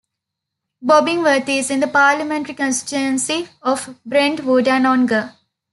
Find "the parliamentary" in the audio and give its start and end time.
1.79-2.55